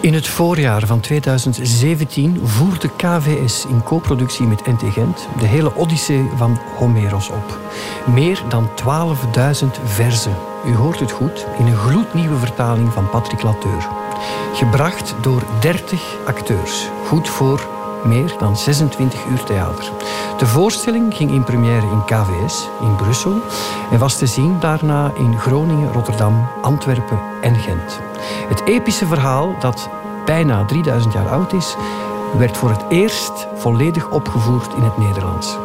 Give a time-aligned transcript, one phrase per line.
[0.00, 6.28] In het voorjaar van 2017 voerde KVS in co-productie met NT Gent de hele Odyssee
[6.36, 7.58] van Homeros op.
[8.06, 10.36] Meer dan 12.000 verzen.
[10.66, 13.88] U hoort het goed, in een gloednieuwe vertaling van Patrick Lateur.
[14.54, 16.88] Gebracht door 30 acteurs.
[17.06, 19.90] Goed voor meer dan 26 uur theater.
[20.38, 23.40] De voorstelling ging in première in KVS in Brussel
[23.90, 28.00] en was te zien daarna in Groningen, Rotterdam, Antwerpen en Gent.
[28.48, 29.88] Het epische verhaal, dat
[30.24, 31.76] bijna 3000 jaar oud is,
[32.38, 35.58] werd voor het eerst volledig opgevoerd in het Nederlands.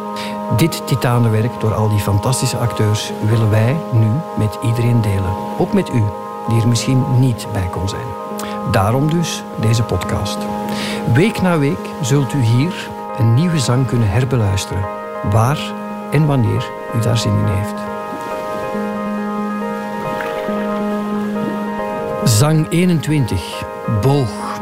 [0.56, 4.08] Dit titanenwerk door al die fantastische acteurs willen wij nu
[4.38, 5.36] met iedereen delen.
[5.58, 6.02] Ook met u,
[6.48, 8.06] die er misschien niet bij kon zijn.
[8.70, 10.38] Daarom dus deze podcast.
[11.14, 14.84] Week na week zult u hier een nieuwe zang kunnen herbeluisteren,
[15.30, 15.58] waar
[16.10, 17.74] en wanneer u daar zin in heeft.
[22.24, 23.64] Zang 21,
[24.00, 24.60] Boog.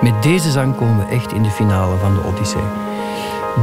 [0.00, 2.62] Met deze zang komen we echt in de finale van de Odyssee.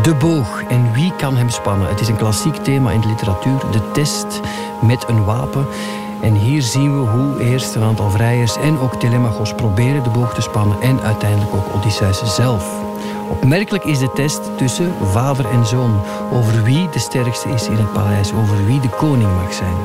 [0.02, 1.90] De boog en wie kan hem spannen?
[1.90, 4.40] Het is een klassiek thema in de literatuur, de test
[4.82, 5.68] met een wapen.
[6.22, 10.42] En hier zien we hoe eerst aantal vrijers en ook Telemachos proberen de boog te
[10.42, 12.82] spannen en uiteindelijk ook Odysseus zelf.
[13.30, 17.94] Opmerkelijk is de test tussen vader en zoon over wie de sterkste is in het
[17.94, 19.76] paleis, over wie de koning mag zijn.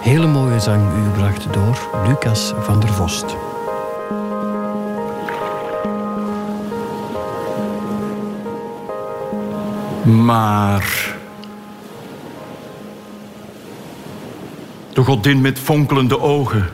[0.00, 3.36] Hele mooie zang u gebracht door Lucas van der Vost.
[10.04, 11.14] Maar
[14.94, 16.70] de godin met fonkelende ogen,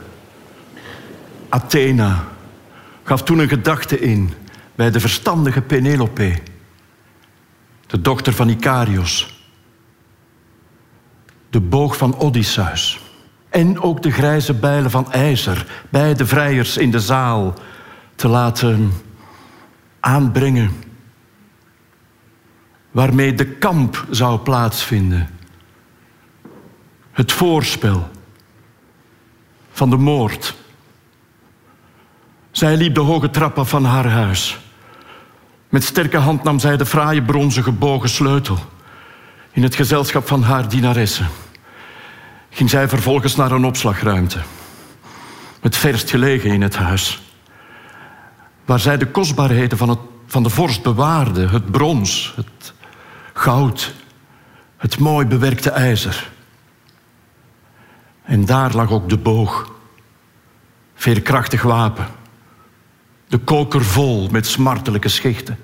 [1.48, 2.24] Athena,
[3.02, 4.32] gaf toen een gedachte in
[4.74, 6.38] bij de verstandige Penelope,
[7.86, 9.44] de dochter van Icarios,
[11.50, 13.00] de boog van Odysseus
[13.48, 17.54] en ook de grijze bijlen van ijzer bij de vrijers in de zaal
[18.14, 18.92] te laten
[20.00, 20.70] aanbrengen,
[22.90, 25.28] waarmee de kamp zou plaatsvinden.
[27.12, 28.08] Het voorspel
[29.72, 30.54] van de moord.
[32.50, 34.58] Zij liep de hoge trappen van haar huis.
[35.68, 38.58] Met sterke hand nam zij de fraaie bronzen gebogen sleutel.
[39.52, 41.28] In het gezelschap van haar dienaressen
[42.50, 44.38] ging zij vervolgens naar een opslagruimte.
[45.60, 47.22] Het verst gelegen in het huis.
[48.64, 51.48] Waar zij de kostbaarheden van, het, van de vorst bewaarde.
[51.48, 52.72] Het brons, het
[53.32, 53.94] goud,
[54.76, 56.30] het mooi bewerkte ijzer.
[58.30, 59.72] En daar lag ook de boog.
[60.94, 62.06] Veerkrachtig wapen.
[63.28, 65.58] De koker vol met smartelijke schichten.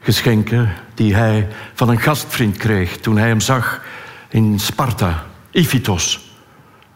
[0.00, 3.82] Geschenken die hij van een gastvriend kreeg toen hij hem zag
[4.28, 5.24] in Sparta.
[5.50, 6.30] Iphitos,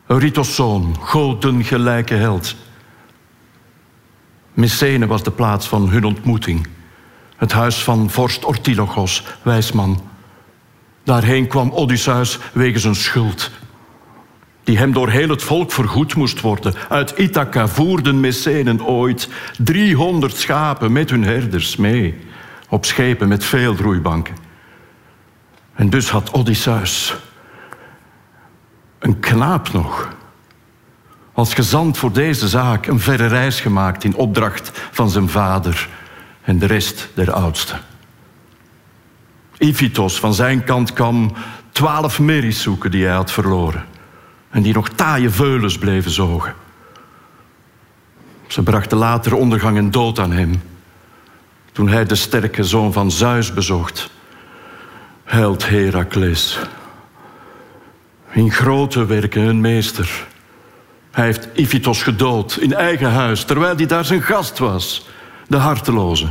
[0.06, 2.56] Eurytos zoon, goden gelijke held.
[4.54, 6.66] Mycene was de plaats van hun ontmoeting.
[7.36, 10.02] Het huis van vorst Ortilogos, wijsman.
[11.04, 13.50] Daarheen kwam Odysseus wegens een schuld
[14.64, 16.74] die hem door heel het volk vergoed moest worden.
[16.88, 19.28] Uit Ithaca voerden Messenen ooit
[19.58, 22.18] 300 schapen met hun herders mee,
[22.68, 24.34] op schepen met veel roeibanken.
[25.74, 27.14] En dus had Odysseus,
[28.98, 30.08] een knaap nog,
[31.32, 35.88] als gezant voor deze zaak een verre reis gemaakt in opdracht van zijn vader
[36.42, 37.80] en de rest der oudsten.
[39.58, 41.32] Iphitos van zijn kant kwam
[41.72, 43.90] twaalf merries zoeken die hij had verloren
[44.52, 46.54] en die nog taaie veulens bleven zogen.
[48.46, 50.62] Ze brachten later ondergang en dood aan hem,
[51.72, 54.10] toen hij de sterke zoon van Zeus bezocht,
[55.24, 56.58] held Herakles.
[58.30, 60.26] In grote werken een meester.
[61.10, 65.08] Hij heeft Iphitos gedood in eigen huis, terwijl hij daar zijn gast was,
[65.48, 66.28] de harteloze.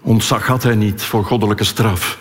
[0.00, 2.18] Ontzag had hij niet voor goddelijke straf.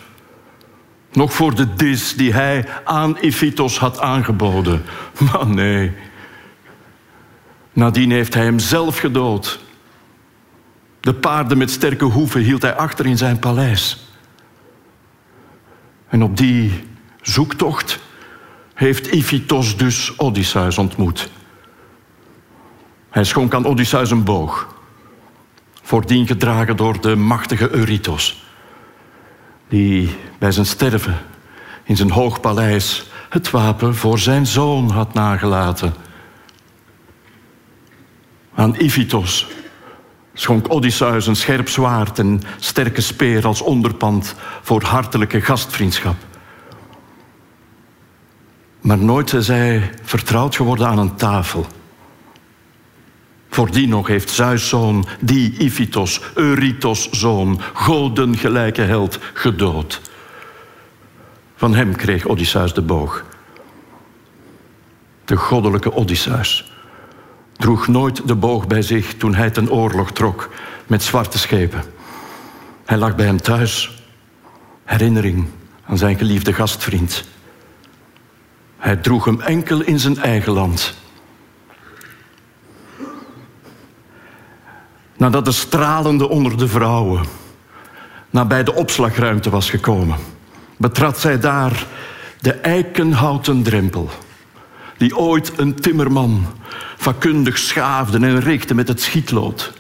[1.17, 4.83] Nog voor de dis die hij aan Iphitos had aangeboden.
[5.31, 5.91] Maar nee.
[7.73, 9.59] Nadien heeft hij hem zelf gedood.
[10.99, 14.08] De paarden met sterke hoeven hield hij achter in zijn paleis.
[16.08, 16.84] En op die
[17.22, 17.99] zoektocht
[18.73, 21.29] heeft Iphitos dus Odysseus ontmoet.
[23.09, 24.75] Hij schonk aan Odysseus een boog,
[25.81, 28.46] voordien gedragen door de machtige Eurytos
[29.67, 31.17] die bij zijn sterven
[31.84, 35.93] in zijn hoog paleis het wapen voor zijn zoon had nagelaten.
[38.53, 39.47] Aan Iphitos
[40.34, 46.16] schonk Odysseus een scherp zwaard en sterke speer als onderpand voor hartelijke gastvriendschap.
[48.81, 51.66] Maar nooit is hij vertrouwd geworden aan een tafel.
[53.58, 60.02] Voor die nog heeft Zeus zoon, die Iphitos, Eurytos zoon, goden gelijke held, gedood.
[61.56, 63.26] Van hem kreeg Odysseus de boog.
[65.26, 66.72] De goddelijke Odysseus
[67.54, 70.50] droeg nooit de boog bij zich toen hij ten oorlog trok
[70.88, 71.84] met zwarte schepen.
[72.86, 74.04] Hij lag bij hem thuis,
[74.84, 75.48] herinnering
[75.86, 77.24] aan zijn geliefde gastvriend.
[78.78, 81.06] Hij droeg hem enkel in zijn eigen land.
[85.17, 87.25] Nadat de stralende onder de vrouwen
[88.29, 90.17] nabij de opslagruimte was gekomen,
[90.78, 91.85] betrad zij daar
[92.41, 94.09] de eikenhouten drempel,
[94.97, 96.46] die ooit een timmerman
[96.97, 99.73] vakkundig schaafde en richtte met het schietlood.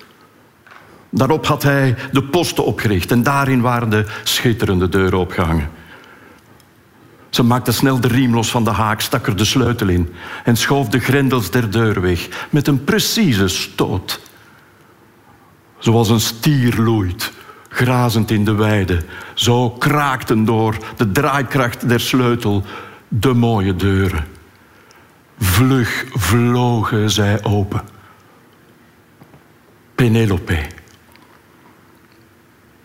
[1.09, 5.69] Daarop had hij de posten opgericht en daarin waren de schitterende deuren opgehangen.
[7.29, 10.13] Ze maakte snel de riem los van de haak, stak er de sleutel in
[10.43, 14.19] en schoof de grendels der deur weg met een precieze stoot.
[15.77, 17.31] Zoals een stier loeit,
[17.69, 19.03] grazend in de weide,
[19.33, 22.63] zo kraakten door de draaikracht der sleutel
[23.07, 24.25] de mooie deuren.
[25.39, 27.81] Vlug vlogen zij open.
[29.95, 30.57] Penelope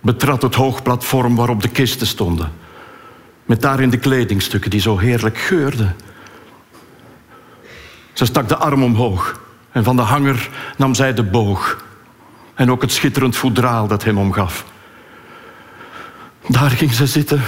[0.02, 2.52] betrad het hoogplatform waarop de kisten stonden.
[3.44, 5.96] Met daarin de kledingstukken die zo heerlijk geurden.
[8.12, 9.40] Ze stak de arm omhoog
[9.70, 11.84] en van de hanger nam zij de boog.
[12.54, 14.64] En ook het schitterend voedraal dat hem omgaf.
[16.48, 17.42] Daar ging ze zitten,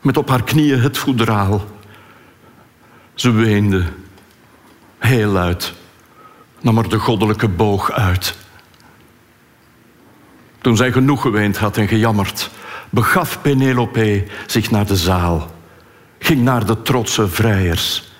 [0.00, 1.64] met op haar knieën het voedraal.
[3.14, 3.84] Ze weende,
[4.98, 5.72] heel luid,
[6.60, 8.36] nam er de goddelijke boog uit.
[10.60, 12.50] Toen zij genoeg geweend had en gejammerd,
[12.90, 15.50] begaf Penelope zich naar de zaal,
[16.18, 18.12] ging naar de trotse vrijers.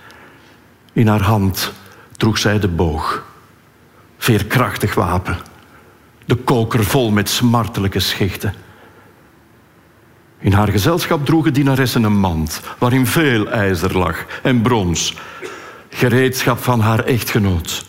[0.93, 1.73] In haar hand
[2.17, 3.25] droeg zij de boog,
[4.21, 5.39] veerkrachtig wapen,
[6.25, 8.55] de koker vol met smartelijke schichten.
[10.39, 15.15] In haar gezelschap droegen dienaressen een mand waarin veel ijzer lag en brons,
[15.89, 17.87] gereedschap van haar echtgenoot,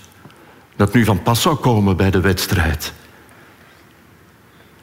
[0.76, 2.94] dat nu van pas zou komen bij de wedstrijd.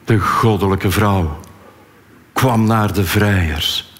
[0.05, 1.39] De goddelijke vrouw
[2.33, 3.93] kwam naar de vrijers,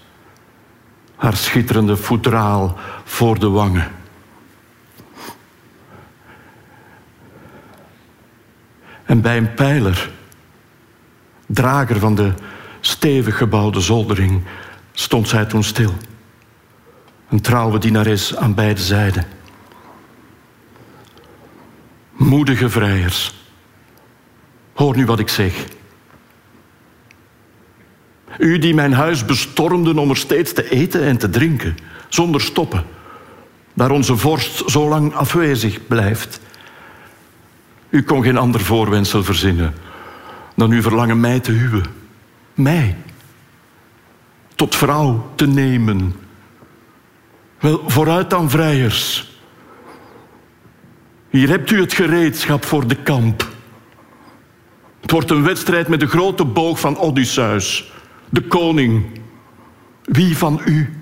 [1.15, 3.98] haar schitterende voetraal voor de wangen.
[9.09, 10.09] En bij een pijler,
[11.45, 12.33] drager van de
[12.79, 14.41] stevig gebouwde zoldering,
[14.91, 15.93] stond zij toen stil.
[17.29, 19.25] Een trouwe dienares aan beide zijden.
[22.11, 23.33] Moedige vrijers,
[24.73, 25.65] hoor nu wat ik zeg.
[28.37, 31.77] U die mijn huis bestormden om er steeds te eten en te drinken,
[32.09, 32.85] zonder stoppen,
[33.73, 36.39] daar onze vorst zo lang afwezig blijft.
[37.89, 39.73] U kon geen ander voorwensel verzinnen
[40.55, 41.97] dan uw verlangen mij te huwen
[42.59, 42.95] mij
[44.55, 46.15] tot vrouw te nemen.
[47.59, 49.31] Wel, vooruit dan, vrijers.
[51.29, 53.47] Hier hebt u het gereedschap voor de kamp.
[55.01, 57.91] Het wordt een wedstrijd met de grote boog van Odysseus,
[58.29, 59.21] de koning.
[60.03, 60.93] Wie van u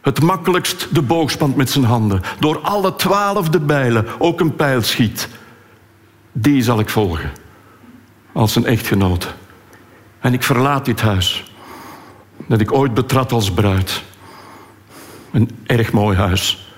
[0.00, 4.82] het makkelijkst de boog spant met zijn handen, door alle twaalfde bijlen ook een pijl
[4.82, 5.28] schiet,
[6.32, 7.32] die zal ik volgen
[8.32, 9.34] als een echtgenoot.
[10.20, 11.52] En ik verlaat dit huis.
[12.46, 14.02] Dat ik ooit betrad als bruid.
[15.32, 16.72] Een erg mooi huis.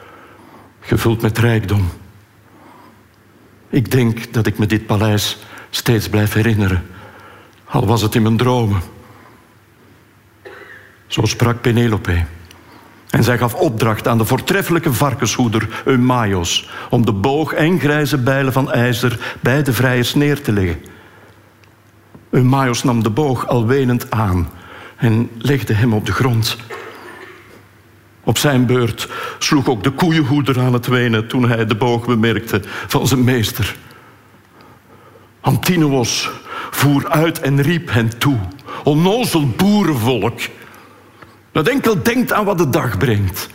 [0.80, 1.88] Gevuld met rijkdom.
[3.68, 5.38] Ik denk dat ik me dit paleis
[5.70, 6.86] steeds blijf herinneren.
[7.64, 8.80] Al was het in mijn dromen.
[11.06, 12.24] Zo sprak Penelope.
[13.14, 18.52] En zij gaf opdracht aan de voortreffelijke varkenshoeder Eumaios om de boog en grijze bijlen
[18.52, 20.84] van ijzer bij de vrijers neer te leggen.
[22.30, 24.48] Eumaios nam de boog al wenend aan
[24.96, 26.56] en legde hem op de grond.
[28.24, 32.60] Op zijn beurt sloeg ook de koeienhoeder aan het wenen toen hij de boog bemerkte
[32.86, 33.76] van zijn meester.
[35.40, 36.30] Antinous
[36.70, 38.38] voer uit en riep hen toe.
[38.84, 40.40] Onnozel boerenvolk,
[41.54, 43.48] dat enkel denkt aan wat de dag brengt.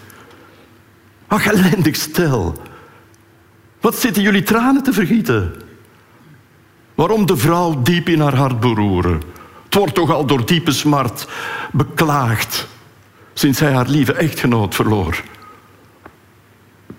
[1.28, 2.62] Ach, ellendig stel.
[3.82, 5.62] Wat zitten jullie tranen te vergieten?
[6.96, 9.22] Waarom de vrouw diep in haar hart beroeren?
[9.64, 11.28] Het wordt toch al door diepe smart
[11.72, 12.68] beklaagd
[13.34, 15.24] sinds zij haar lieve echtgenoot verloor.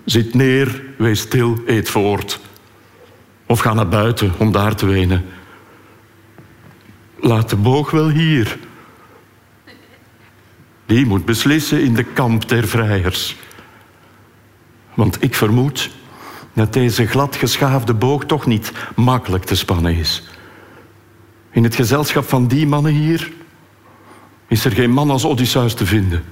[0.05, 2.39] Zit neer, wees stil, eet voort.
[3.45, 5.25] Of ga naar buiten om daar te wenen.
[7.19, 8.57] Laat de boog wel hier.
[10.91, 13.35] Die moet beslissen in de kamp der vrijers.
[14.93, 15.89] Want ik vermoed
[16.53, 20.23] dat deze glad geschaafde boog toch niet makkelijk te spannen is.
[21.51, 23.31] In het gezelschap van die mannen hier
[24.47, 26.23] is er geen man als Odysseus te vinden.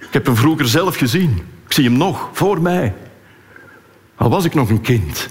[0.00, 1.42] Ik heb hem vroeger zelf gezien.
[1.66, 2.94] Ik zie hem nog, voor mij.
[4.14, 5.28] Al was ik nog een kind.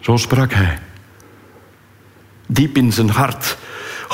[0.00, 0.78] Zo sprak hij.
[2.46, 3.56] Diep in zijn hart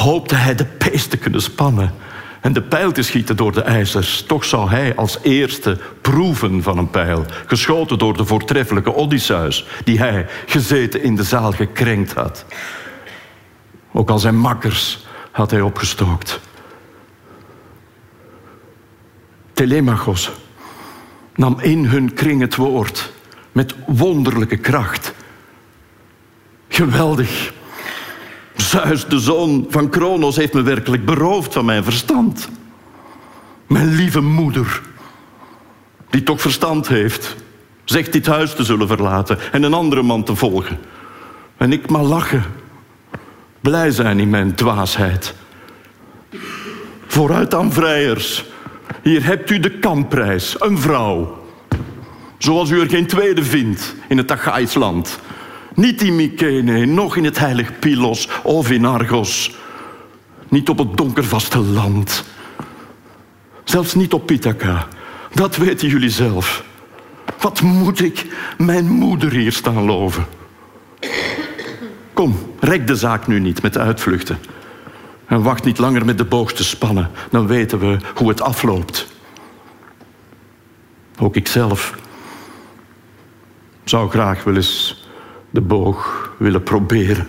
[0.00, 1.94] hoopte hij de pees te kunnen spannen
[2.40, 4.22] en de pijl te schieten door de ijzers.
[4.22, 9.98] Toch zou hij als eerste proeven van een pijl, geschoten door de voortreffelijke Odysseus, die
[9.98, 12.44] hij gezeten in de zaal gekrenkt had.
[13.92, 16.40] Ook al zijn makkers had hij opgestookt.
[19.52, 20.30] Telemachos
[21.34, 23.12] nam in hun kring het woord
[23.52, 25.14] met wonderlijke kracht.
[26.68, 27.52] Geweldig.
[28.60, 32.48] Zeus, de zoon van Kronos, heeft me werkelijk beroofd van mijn verstand.
[33.66, 34.80] Mijn lieve moeder,
[36.10, 37.36] die toch verstand heeft,
[37.84, 40.78] zegt dit huis te zullen verlaten en een andere man te volgen.
[41.56, 42.44] En ik maar lachen,
[43.60, 45.34] blij zijn in mijn dwaasheid.
[47.06, 48.44] Vooruit aan vrijers,
[49.02, 51.38] hier hebt u de kamprijs, een vrouw.
[52.38, 55.20] Zoals u er geen tweede vindt in het Achaïs land.
[55.74, 59.54] Niet in Mykene, nog in het heilig Pylos of in Argos.
[60.48, 62.24] Niet op het donker vasteland.
[63.64, 64.86] Zelfs niet op Pithaca.
[65.34, 66.64] Dat weten jullie zelf.
[67.38, 68.26] Wat moet ik
[68.58, 70.26] mijn moeder hier staan loven?
[72.12, 74.38] Kom, rek de zaak nu niet met uitvluchten.
[75.26, 77.10] En wacht niet langer met de boog te spannen.
[77.30, 79.06] Dan weten we hoe het afloopt.
[81.18, 81.94] Ook ikzelf
[83.84, 84.99] zou graag wel eens
[85.50, 87.28] de boog willen proberen.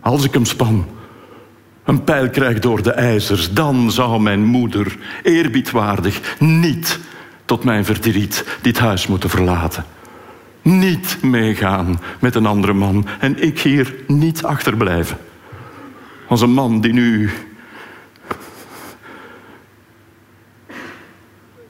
[0.00, 0.86] Als ik hem span,
[1.84, 6.98] een pijl krijg door de ijzers, dan zou mijn moeder eerbiedwaardig niet
[7.44, 9.84] tot mijn verdriet dit huis moeten verlaten.
[10.62, 15.18] Niet meegaan met een andere man en ik hier niet achterblijven.
[16.28, 17.30] Als een man die nu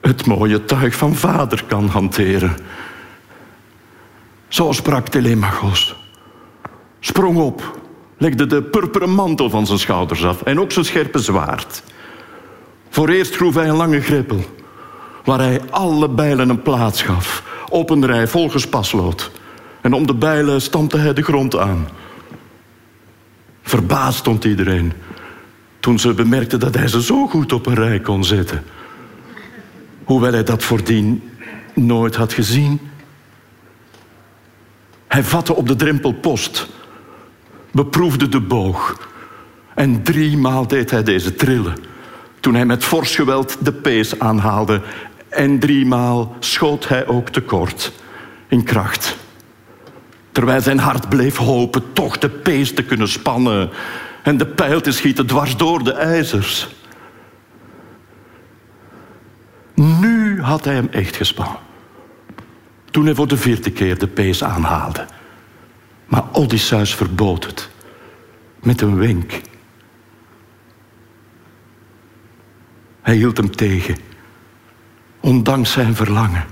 [0.00, 2.56] het mooie tuig van vader kan hanteren.
[4.48, 5.96] Zo sprak Telemachos.
[7.00, 7.78] Sprong op,
[8.18, 11.82] legde de purperen mantel van zijn schouders af en ook zijn scherpe zwaard.
[12.88, 14.40] Voor eerst groef hij een lange greppel,
[15.24, 19.30] waar hij alle bijlen een plaats gaf, op een rij vol gespaslood.
[19.80, 21.88] En om de bijlen stampte hij de grond aan.
[23.62, 24.92] Verbaasd stond iedereen
[25.80, 28.64] toen ze bemerkten dat hij ze zo goed op een rij kon zetten.
[30.04, 31.22] Hoewel hij dat voordien
[31.74, 32.80] nooit had gezien.
[35.16, 36.66] Hij vatte op de drempel post,
[37.70, 39.08] beproefde de boog
[39.74, 41.76] en driemaal deed hij deze trillen.
[42.40, 44.80] Toen hij met fors geweld de pees aanhaalde
[45.28, 47.92] en driemaal schoot hij ook tekort
[48.48, 49.16] in kracht.
[50.32, 53.70] Terwijl zijn hart bleef hopen toch de pees te kunnen spannen
[54.22, 56.68] en de pijl te schieten dwars door de ijzers.
[59.74, 61.65] Nu had hij hem echt gespannen.
[62.96, 65.06] Toen hij voor de vierde keer de pees aanhaalde.
[66.06, 67.70] Maar Odysseus verbood het.
[68.62, 69.40] Met een wenk.
[73.00, 73.96] Hij hield hem tegen.
[75.20, 76.44] Ondanks zijn verlangen.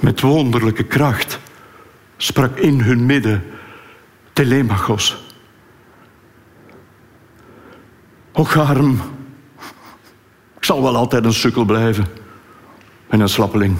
[0.00, 1.38] Met wonderlijke kracht
[2.16, 3.44] sprak in hun midden
[4.32, 5.16] Telemachos.
[8.32, 9.00] O Garm,
[10.56, 12.19] ik zal wel altijd een sukkel blijven
[13.10, 13.76] en een slappeling.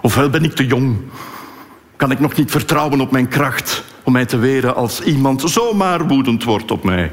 [0.00, 0.96] Ofwel ben ik te jong,
[1.96, 6.06] kan ik nog niet vertrouwen op mijn kracht om mij te weren als iemand zomaar
[6.06, 7.12] woedend wordt op mij.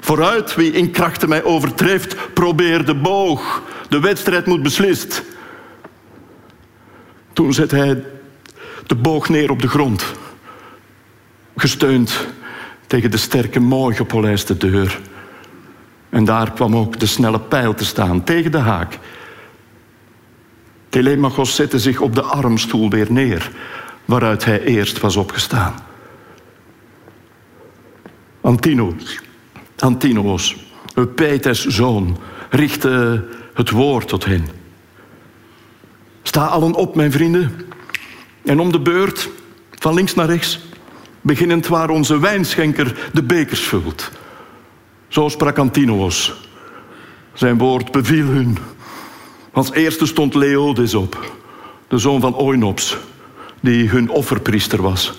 [0.00, 3.62] Vooruit, wie in krachten mij overtreft, probeer de boog.
[3.88, 5.22] De wedstrijd moet beslist.
[7.32, 8.04] Toen zet hij
[8.86, 10.04] de boog neer op de grond,
[11.56, 12.26] gesteund
[12.86, 15.00] tegen de sterke, mooi gepolijste deur.
[16.08, 18.98] En daar kwam ook de snelle pijl te staan, tegen de haak.
[20.88, 23.50] Telemachos zette zich op de armstoel weer neer,
[24.04, 25.74] waaruit hij eerst was opgestaan.
[28.40, 29.20] Antinos,
[29.78, 30.56] Antinos,
[30.94, 32.18] Eupetes zoon,
[32.50, 33.24] richtte
[33.54, 34.48] het woord tot hen.
[36.22, 37.66] Sta allen op, mijn vrienden,
[38.44, 39.28] en om de beurt,
[39.70, 40.60] van links naar rechts,
[41.20, 44.10] beginnend waar onze wijnschenker de bekers vult.
[45.08, 46.34] Zo sprak Antinoos.
[47.32, 48.58] Zijn woord beviel hun.
[49.52, 51.32] Als eerste stond Leodes op,
[51.88, 52.96] de zoon van Oinops,
[53.60, 55.18] die hun offerpriester was.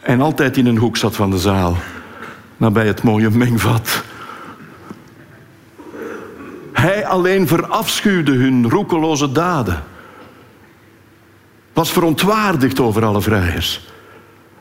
[0.00, 1.76] En altijd in een hoek zat van de zaal,
[2.56, 4.04] nabij het mooie mengvat.
[6.72, 9.82] Hij alleen verafschuwde hun roekeloze daden.
[11.72, 13.88] Was verontwaardigd over alle vrijers.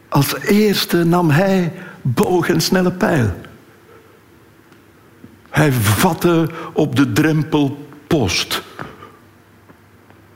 [0.09, 3.31] Als eerste nam hij boog en snelle pijl.
[5.57, 8.63] Hij vatte op de drempel post.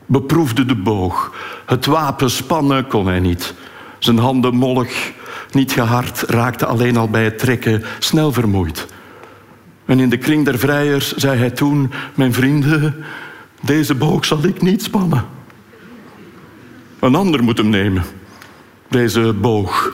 [0.06, 1.34] Beproefde de boog.
[1.66, 3.54] Het wapen spannen kon hij niet.
[3.98, 5.12] Zijn handen mollig,
[5.50, 8.86] niet gehard, raakte alleen al bij het trekken snel vermoeid.
[9.84, 13.04] En in de kring der vrijers zei hij toen: Mijn vrienden,
[13.60, 15.24] deze boog zal ik niet spannen.
[16.98, 18.04] Een ander moet hem nemen.
[18.88, 19.92] Deze boog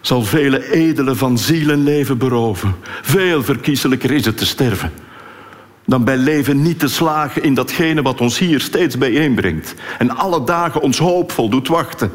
[0.00, 2.76] zal vele edelen van ziel en leven beroven.
[3.02, 4.92] Veel verkiezelijker is het te sterven
[5.90, 10.44] dan bij leven niet te slagen in datgene wat ons hier steeds bijeenbrengt en alle
[10.44, 12.10] dagen ons hoopvol doet wachten.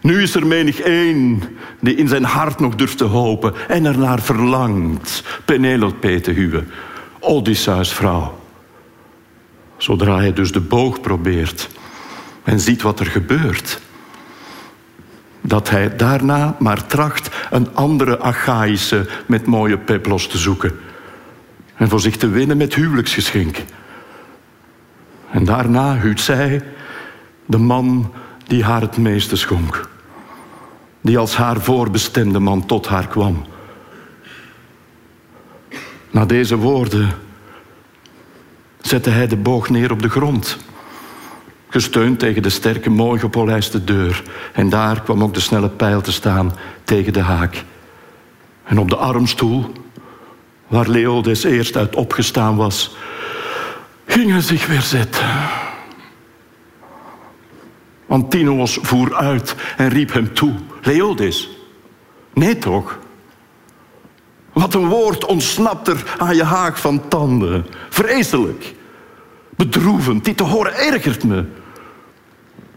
[0.00, 1.42] Nu is er menig één
[1.80, 6.70] die in zijn hart nog durft te hopen en ernaar verlangt Penelope te huwen,
[7.20, 8.38] Odysseus vrouw.
[9.76, 11.68] Zodra hij dus de boog probeert
[12.42, 13.80] en ziet wat er gebeurt,
[15.46, 20.78] dat hij daarna maar tracht een andere Achaïsche met mooie peplos te zoeken
[21.74, 23.56] en voor zich te winnen met huwelijksgeschenk.
[25.30, 26.62] En daarna huwt zij
[27.46, 28.12] de man
[28.46, 29.88] die haar het meeste schonk
[31.00, 33.44] die als haar voorbestemde man tot haar kwam.
[36.10, 37.10] Na deze woorden
[38.80, 40.58] zette hij de boog neer op de grond,
[41.80, 44.22] gesteund tegen de sterke, mooi gepolijste deur.
[44.52, 46.52] En daar kwam ook de snelle pijl te staan
[46.84, 47.64] tegen de haak.
[48.64, 49.72] En op de armstoel,
[50.66, 52.96] waar Leodes eerst uit opgestaan was,
[54.06, 55.26] ging hij zich weer zitten.
[58.06, 60.54] Antinous voer uit en riep hem toe.
[60.82, 61.48] Leodis.
[62.34, 62.98] Nee toch?
[64.52, 67.66] Wat een woord ontsnapt er aan je haak van tanden.
[67.88, 68.74] Vreselijk.
[69.56, 70.24] Bedroevend.
[70.24, 71.44] Die te horen ergert me.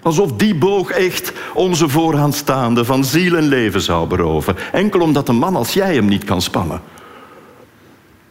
[0.02, 4.56] Alsof die boog echt onze vooraanstaande van ziel en leven zou beroven.
[4.72, 6.82] Enkel omdat een man als jij hem niet kan spannen.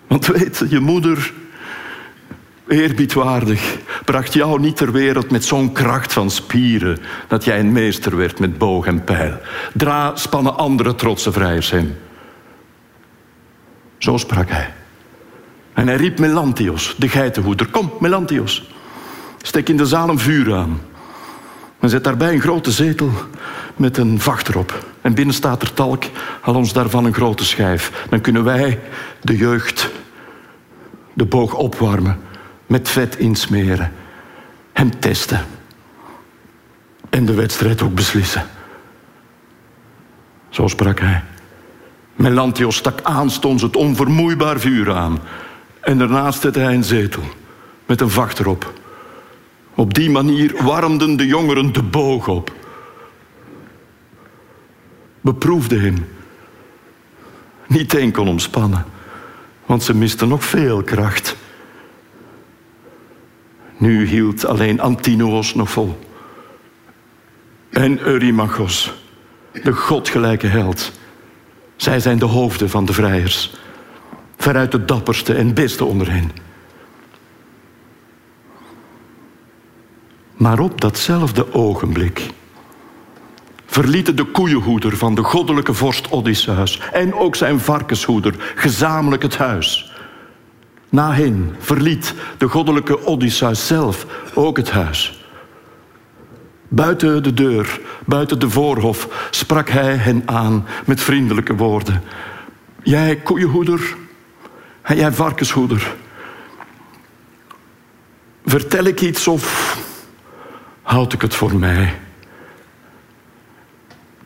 [0.06, 1.32] Want weet, je moeder
[2.68, 8.16] eerbiedwaardig, bracht jou niet ter wereld met zo'n kracht van spieren dat jij een meester
[8.16, 9.34] werd met boog en pijl.
[9.74, 11.96] Dra spannen andere trotse vrijers hem.
[13.98, 14.72] Zo sprak hij.
[15.72, 17.66] En hij riep Melantios, de geitenhoeder.
[17.66, 18.70] Kom, Melantios,
[19.42, 20.80] steek in de zaal een vuur aan.
[21.78, 23.10] En zet daarbij een grote zetel
[23.76, 24.86] met een vacht erop.
[25.00, 26.04] En binnen staat er talk,
[26.42, 28.06] al ons daarvan een grote schijf.
[28.10, 28.80] Dan kunnen wij,
[29.20, 29.90] de jeugd,
[31.12, 32.20] de boog opwarmen
[32.66, 33.92] met vet insmeren,
[34.72, 35.44] hem testen
[37.10, 38.46] en de wedstrijd ook beslissen.
[40.48, 41.22] Zo sprak hij.
[42.16, 45.18] Melantios stak aanstonds het onvermoeibaar vuur aan
[45.80, 47.22] en daarnaast zette hij een zetel
[47.86, 48.72] met een vacht erop.
[49.78, 52.52] Op die manier warmden de jongeren de boog op.
[55.20, 56.06] Beproefde hem.
[57.66, 58.84] Niet één kon omspannen,
[59.66, 61.36] want ze misten nog veel kracht.
[63.76, 65.98] Nu hield alleen Antinoos nog vol.
[67.70, 68.94] En Eurymachos,
[69.62, 70.92] de godgelijke held.
[71.76, 73.54] Zij zijn de hoofden van de vrijers.
[74.36, 76.47] Veruit de dapperste en beste onder hen.
[80.38, 82.30] Maar op datzelfde ogenblik
[83.66, 89.92] verlieten de koeienhoeder van de goddelijke vorst Odysseus en ook zijn varkenshoeder gezamenlijk het huis.
[90.88, 95.24] Na hen verliet de goddelijke Odysseus zelf ook het huis.
[96.68, 102.02] Buiten de deur, buiten de voorhof, sprak hij hen aan met vriendelijke woorden.
[102.82, 103.96] Jij koeienhoeder
[104.82, 105.94] en jij varkenshoeder.
[108.44, 109.76] Vertel ik iets of
[110.88, 111.94] houd ik het voor mij?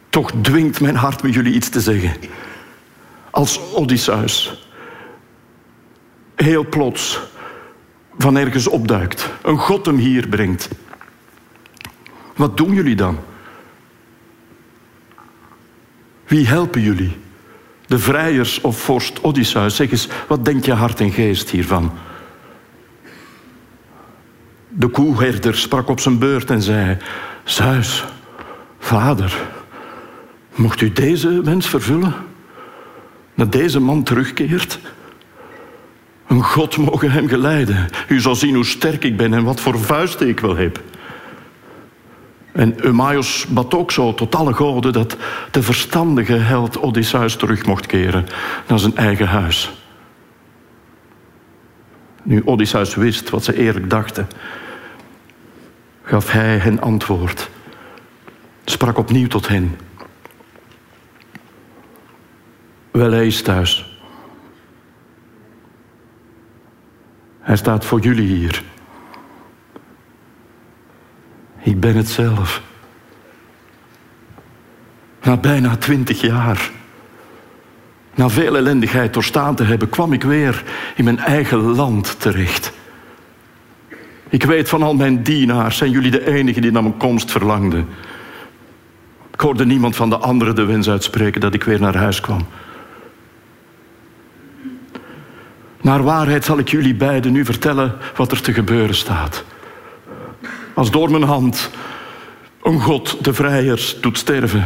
[0.08, 2.16] Toch dwingt mijn hart me jullie iets te zeggen.
[3.30, 4.66] Als Odysseus
[6.34, 7.20] heel plots
[8.18, 10.68] van ergens opduikt, een God hem hier brengt.
[12.36, 13.18] Wat doen jullie dan?
[16.26, 17.16] Wie helpen jullie?
[17.86, 19.76] De vrijers of vorst Odysseus?
[19.76, 21.92] Zeg eens, wat denkt je hart en geest hiervan?
[24.74, 26.96] De koeherder sprak op zijn beurt en zei:
[27.44, 28.04] Zeus,
[28.78, 29.36] vader,
[30.54, 32.14] mocht u deze wens vervullen?
[33.34, 34.78] Dat deze man terugkeert?
[36.26, 37.88] Een God mogen hem geleiden.
[38.08, 40.80] U zal zien hoe sterk ik ben en wat voor vuisten ik wel heb.
[42.52, 45.16] En Eumaios bad ook zo tot alle goden dat
[45.50, 48.26] de verstandige held Odysseus terug mocht keren
[48.66, 49.70] naar zijn eigen huis.
[52.22, 54.28] Nu Odysseus wist wat ze eerlijk dachten,
[56.02, 57.50] gaf hij hen antwoord.
[58.64, 59.76] Sprak opnieuw tot hen.
[62.90, 64.00] Wel, hij is thuis.
[67.40, 68.62] Hij staat voor jullie hier.
[71.58, 72.62] Ik ben het zelf.
[75.22, 76.70] Na bijna twintig jaar,
[78.14, 80.64] na veel ellendigheid doorstaan te hebben, kwam ik weer
[80.96, 82.72] in mijn eigen land terecht.
[84.32, 87.88] Ik weet van al mijn dienaars, zijn jullie de enigen die naar mijn komst verlangden.
[89.32, 92.46] Ik hoorde niemand van de anderen de wens uitspreken dat ik weer naar huis kwam.
[95.80, 99.44] Naar waarheid zal ik jullie beiden nu vertellen wat er te gebeuren staat.
[100.74, 101.70] Als door mijn hand
[102.62, 104.64] een God de vrijers doet sterven,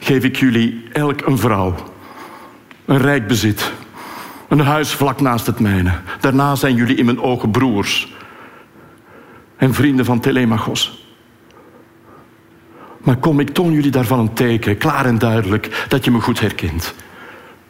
[0.00, 1.74] geef ik jullie elk een vrouw,
[2.84, 3.72] een rijk bezit,
[4.48, 5.92] een huis vlak naast het mijne.
[6.20, 8.18] Daarna zijn jullie in mijn ogen broers
[9.60, 11.06] en vrienden van Telemachos.
[12.98, 16.40] Maar kom, ik toon jullie daarvan een teken, klaar en duidelijk, dat je me goed
[16.40, 16.94] herkent.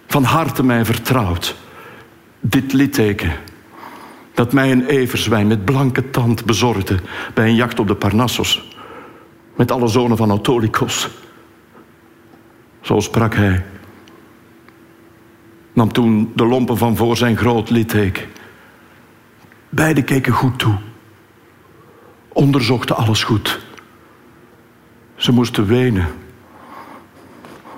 [0.07, 1.57] Van harte mij vertrouwt.
[2.41, 3.33] Dit litteken
[4.35, 6.99] dat mij een everzwijn met blanke tand bezorgde
[7.35, 8.77] bij een jacht op de Parnassos.
[9.57, 11.09] Met alle zonen van Autolycos.
[12.81, 13.65] Zo sprak hij.
[15.73, 18.25] Nam toen de lompen van voor zijn groot litteken.
[19.69, 20.79] Beiden keken goed toe.
[22.33, 23.61] Onderzochten alles goed.
[25.17, 26.07] Ze moesten wenen.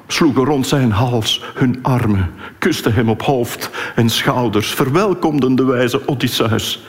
[0.07, 6.09] Sloegen rond zijn hals hun armen, kusten hem op hoofd en schouders, verwelkomden de wijze
[6.09, 6.83] Odysseus.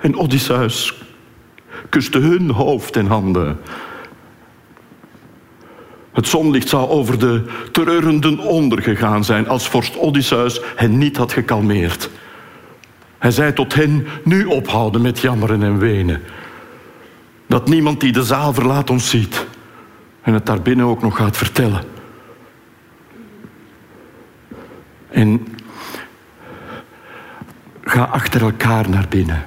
[0.00, 1.02] En Odysseus
[1.88, 3.60] kuste hun hoofd en handen.
[6.12, 12.10] Het zonlicht zou over de treurenden ondergegaan zijn als vorst Odysseus hen niet had gekalmeerd.
[13.18, 16.22] Hij zei tot hen, nu ophouden met jammeren en wenen.
[17.52, 19.46] Dat niemand die de zaal verlaat ons ziet.
[20.22, 21.82] En het daarbinnen ook nog gaat vertellen.
[25.10, 25.46] En
[27.82, 29.44] ga achter elkaar naar binnen.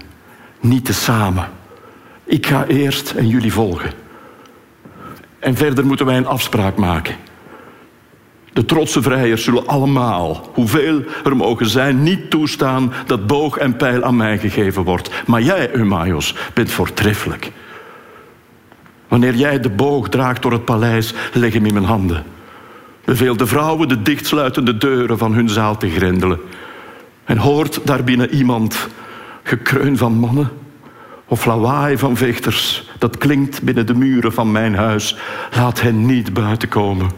[0.59, 1.49] Niet te samen.
[2.23, 3.91] Ik ga eerst en jullie volgen.
[5.39, 7.15] En verder moeten wij een afspraak maken.
[8.53, 14.03] De trotse vrijers zullen allemaal, hoeveel er mogen zijn, niet toestaan dat boog en pijl
[14.03, 15.09] aan mij gegeven wordt.
[15.27, 17.51] Maar jij, Eumaios, bent voortreffelijk.
[19.15, 22.23] Wanneer jij de boog draagt door het paleis, leg hem in mijn handen.
[23.05, 26.39] Beveel de vrouwen de dichtsluitende deuren van hun zaal te grendelen.
[27.23, 28.87] En hoort daarbinnen iemand
[29.43, 30.49] gekreun van mannen
[31.25, 35.15] of lawaai van vechters, dat klinkt binnen de muren van mijn huis.
[35.55, 37.11] Laat hen niet buiten komen.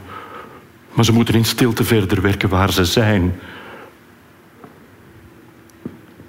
[0.94, 3.40] Maar ze moeten in stilte verder werken waar ze zijn.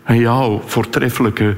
[0.05, 1.57] En jou, voortreffelijke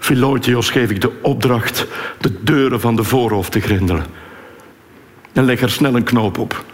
[0.00, 1.86] Philotios, geef ik de opdracht
[2.20, 4.04] de deuren van de voorhof te grendelen.
[5.32, 6.64] En leg er snel een knoop op.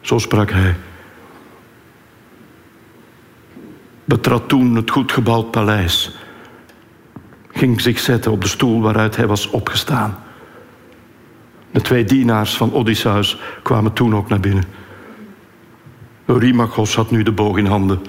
[0.00, 0.76] Zo sprak hij.
[4.04, 6.16] Betrad toen het goed gebouwd paleis.
[7.52, 10.18] Ging zich zetten op de stoel waaruit hij was opgestaan.
[11.70, 14.64] De twee dienaars van Odysseus kwamen toen ook naar binnen.
[16.24, 18.00] Eurymachos had nu de boog in handen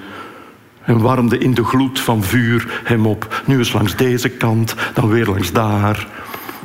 [0.86, 3.42] en warmde in de gloed van vuur hem op.
[3.46, 6.08] Nu eens langs deze kant, dan weer langs daar.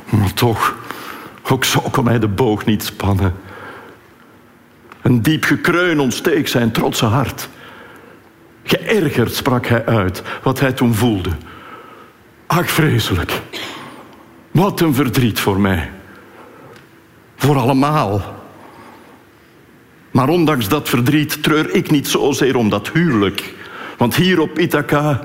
[0.08, 0.76] Maar toch,
[1.42, 3.34] ook zo kon hij de boog niet spannen.
[5.02, 7.48] Een diep gekreun ontsteek zijn trotse hart.
[8.62, 11.30] Geërgerd sprak hij uit wat hij toen voelde.
[12.46, 13.40] Ach, vreselijk.
[14.50, 15.90] Wat een verdriet voor mij.
[17.36, 18.40] Voor allemaal.
[20.10, 23.54] Maar ondanks dat verdriet treur ik niet zozeer om dat huwelijk.
[24.02, 25.20] Want hier op Ithaca,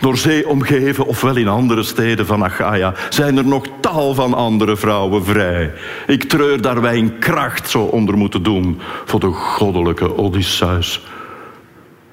[0.00, 4.76] door zee omgeven, ofwel in andere steden van Achaia, zijn er nog tal van andere
[4.76, 5.72] vrouwen vrij.
[6.06, 11.00] Ik treur daar wij in kracht zo onder moeten doen voor de goddelijke Odysseus.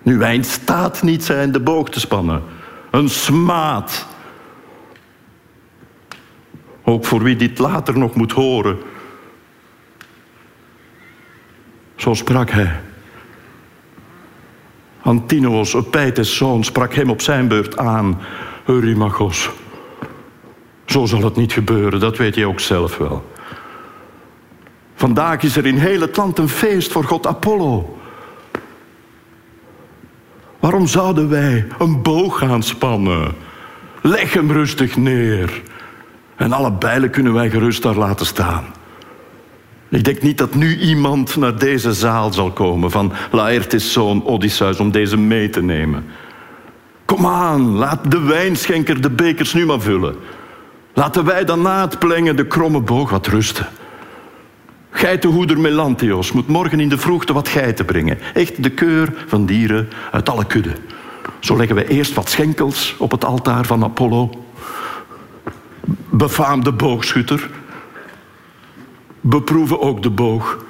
[0.02, 2.44] Nu wij in staat niet zijn de boog te spannen.
[2.92, 4.08] Een smaad.
[6.84, 8.78] Ook voor wie dit later nog moet horen.
[11.96, 12.80] Zo sprak hij.
[15.10, 18.20] Antinoos, Epeites zoon, sprak hem op zijn beurt aan.
[18.66, 19.50] Eurymachos.
[20.86, 23.32] Zo zal het niet gebeuren, dat weet je ook zelf wel.
[24.96, 27.98] Vandaag is er in heel het land een feest voor God Apollo.
[30.60, 33.36] Waarom zouden wij een boog gaan spannen?
[34.02, 35.62] Leg hem rustig neer.
[36.36, 38.66] En alle bijlen kunnen wij gerust daar laten staan.
[39.90, 44.80] Ik denk niet dat nu iemand naar deze zaal zal komen van Laertes zoon Odysseus
[44.80, 46.06] om deze mee te nemen.
[47.06, 50.16] Kom aan, laat de wijnschenker de bekers nu maar vullen.
[50.94, 53.68] Laten wij dan na het plengen de kromme boog wat rusten.
[54.90, 58.18] Geitenhoeder Melantheos moet morgen in de vroegte wat geiten brengen.
[58.34, 60.76] Echt de keur van dieren uit alle kudden.
[61.40, 64.30] Zo leggen we eerst wat schenkels op het altaar van Apollo.
[66.10, 67.50] Befaamde boogschutter.
[69.22, 70.66] Beproeven ook de boog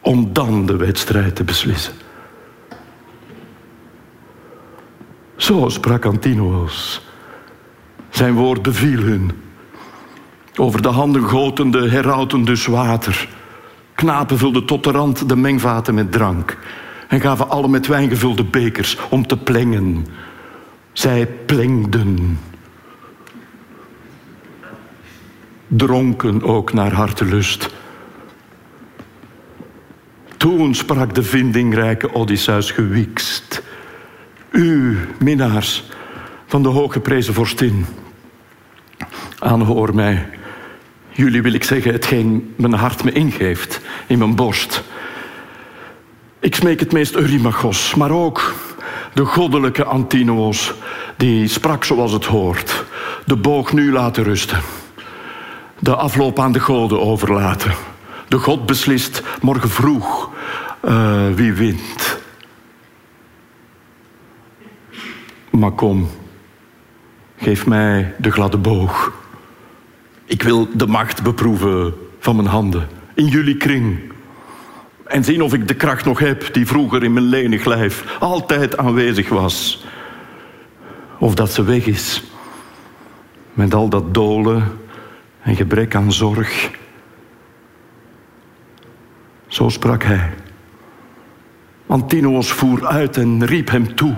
[0.00, 1.92] om dan de wedstrijd te beslissen.
[5.36, 7.02] Zo sprak Antinoos.
[8.08, 9.30] Zijn woord beviel hun.
[10.56, 13.28] Over de handen goten de herauten dus water.
[13.94, 16.58] Knapen vulden tot de rand de mengvaten met drank.
[17.08, 20.06] En gaven alle met wijn gevulde bekers om te plengen.
[20.92, 22.38] Zij plengden.
[25.76, 27.70] Dronken ook naar hartelust.
[30.36, 33.62] Toen sprak de vindingrijke Odysseus gewikst.
[34.50, 35.84] U, minnaars
[36.46, 37.86] van de hooggeprezen vorstin,
[39.38, 40.28] aanhoor mij.
[41.08, 44.82] Jullie wil ik zeggen hetgeen mijn hart me ingeeft in mijn borst.
[46.40, 48.54] Ik smeek het meest Eurymachos, maar ook
[49.14, 50.74] de goddelijke Antinoos,
[51.16, 52.84] die sprak zoals het hoort.
[53.24, 54.60] De boog nu laten rusten.
[55.78, 57.72] De afloop aan de goden overlaten.
[58.28, 60.30] De God beslist morgen vroeg
[60.84, 62.18] uh, wie wint.
[65.50, 66.08] Maar kom,
[67.36, 69.12] geef mij de gladde boog.
[70.24, 73.98] Ik wil de macht beproeven van mijn handen in jullie kring.
[75.04, 78.76] En zien of ik de kracht nog heb die vroeger in mijn lenig lijf altijd
[78.76, 79.84] aanwezig was.
[81.18, 82.22] Of dat ze weg is.
[83.52, 84.78] Met al dat dolen
[85.46, 86.70] en gebrek aan zorg.
[89.46, 90.34] Zo sprak hij.
[91.86, 94.14] Antinoos voer uit en riep hem toe.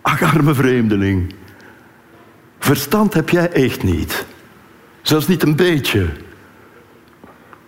[0.00, 1.34] Ach, arme vreemdeling.
[2.58, 4.26] Verstand heb jij echt niet.
[5.02, 6.08] Zelfs niet een beetje.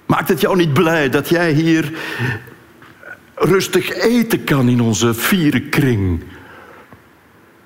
[0.07, 1.93] Maakt het jou niet blij dat jij hier
[3.35, 6.25] rustig eten kan in onze vierde kring?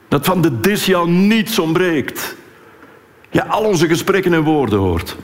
[0.08, 2.38] Dat van de dis jou niets ontbreekt.
[3.30, 5.16] Ja, al onze gesprekken en woorden hoort.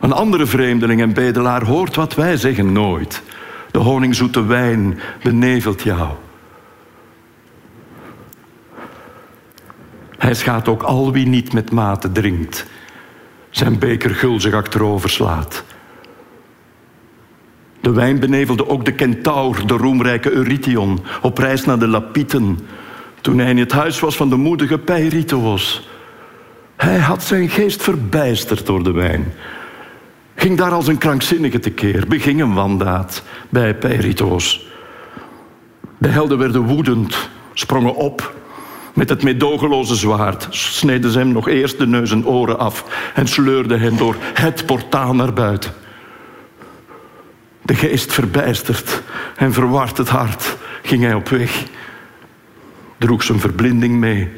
[0.00, 3.22] Een andere vreemdeling en bedelaar hoort wat wij zeggen nooit.
[3.70, 6.08] De honingzoete wijn benevelt jou.
[10.18, 12.66] Hij schaadt ook al wie niet met mate drinkt.
[13.50, 15.64] Zijn beker gulzig achterover slaat.
[17.80, 22.58] De wijn benevelde ook de kentaur, de roemrijke Eurytion, op reis naar de Lapiten,
[23.20, 25.88] toen hij in het huis was van de moedige Peirithoos.
[26.76, 29.32] Hij had zijn geest verbijsterd door de wijn.
[30.34, 34.66] Ging daar als een krankzinnige tekeer, beging een wandaad bij Peirithoos.
[35.98, 38.34] De helden werden woedend, sprongen op.
[38.94, 42.84] Met het medogeloze zwaard sneden ze hem nog eerst de neus en oren af
[43.14, 45.72] en sleurden hem door het portaal naar buiten.
[47.62, 49.02] De geest verbijsterd
[49.36, 51.62] en verward het hart ging hij op weg.
[52.98, 54.30] Droeg zijn verblinding mee.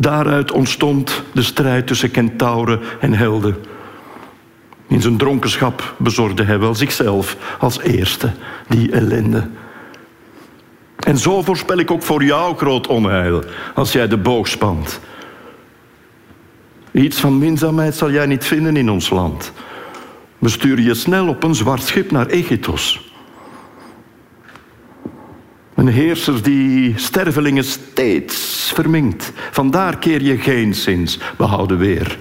[0.00, 3.56] Daaruit ontstond de strijd tussen kentauren en helden.
[4.86, 8.32] In zijn dronkenschap bezorgde hij wel zichzelf als eerste
[8.68, 9.48] die ellende.
[10.96, 13.42] En zo voorspel ik ook voor jou groot onheil
[13.74, 15.00] als jij de boog spant.
[16.92, 19.52] Iets van minzaamheid zal jij niet vinden in ons land.
[20.38, 23.07] We sturen je snel op een zwart schip naar Egyptos.
[25.78, 29.32] Een heerser die stervelingen steeds verminkt.
[29.50, 32.18] Vandaar keer je geen zins behouden weer.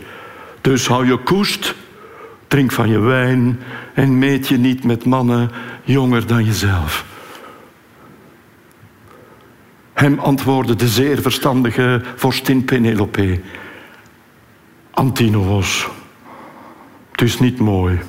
[0.61, 1.75] Dus hou je koest,
[2.47, 3.59] drink van je wijn
[3.93, 5.51] en meet je niet met mannen
[5.83, 7.05] jonger dan jezelf.
[9.93, 13.41] Hem antwoordde de zeer verstandige vorstin Penelope.
[14.91, 15.87] Antinoos,
[17.11, 17.99] het is niet mooi.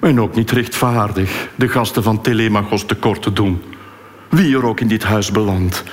[0.00, 3.62] En ook niet rechtvaardig de gasten van Telemachos tekort te doen.
[4.28, 5.84] Wie er ook in dit huis belandt.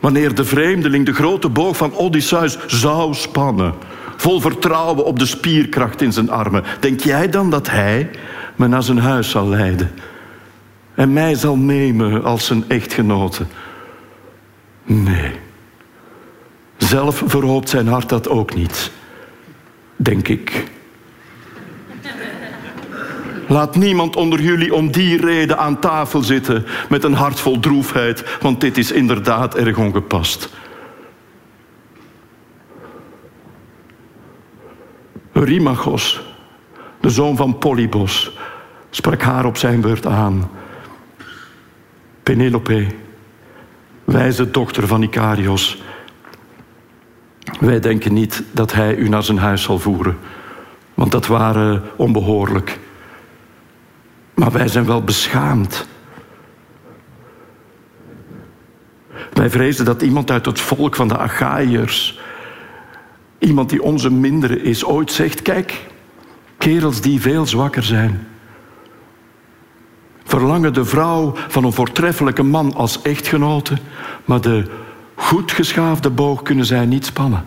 [0.00, 3.74] Wanneer de vreemdeling de grote boog van Odysseus zou spannen,
[4.16, 8.10] vol vertrouwen op de spierkracht in zijn armen, denk jij dan dat hij
[8.56, 9.90] me naar zijn huis zal leiden
[10.98, 13.46] en mij zal nemen als zijn echtgenote?
[14.84, 15.32] Nee.
[16.76, 18.90] Zelf verhoopt zijn hart dat ook niet,
[19.96, 20.64] denk ik.
[23.48, 28.38] Laat niemand onder jullie om die reden aan tafel zitten met een hart vol droefheid,
[28.40, 30.52] want dit is inderdaad erg ongepast.
[35.32, 36.20] Rymachos,
[37.00, 38.32] de zoon van Polybos,
[38.90, 40.50] sprak haar op zijn beurt aan.
[42.22, 42.86] Penelope,
[44.04, 45.82] wijze dochter van Icarios.
[47.60, 50.18] Wij denken niet dat hij u naar zijn huis zal voeren,
[50.94, 52.78] want dat waren onbehoorlijk.
[54.38, 55.86] Maar wij zijn wel beschaamd.
[59.32, 62.20] Wij vrezen dat iemand uit het volk van de Achaïërs,
[63.38, 65.86] iemand die onze mindere is, ooit zegt: Kijk,
[66.58, 68.26] kerels die veel zwakker zijn,
[70.24, 73.74] verlangen de vrouw van een voortreffelijke man als echtgenote,
[74.24, 74.64] maar de
[75.14, 77.42] goed geschaafde boog kunnen zij niet spannen.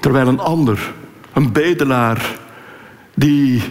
[0.00, 0.92] Terwijl een ander,
[1.32, 2.40] een bedelaar,
[3.22, 3.62] die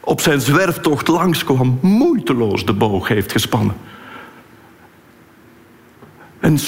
[0.00, 3.76] op zijn zwerftocht langskwam, moeiteloos de boog heeft gespannen.
[6.40, 6.58] En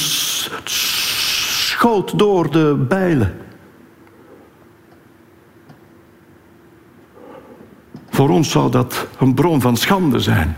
[0.65, 3.37] schoot door de bijlen.
[8.11, 10.57] Voor ons zou dat een bron van schande zijn.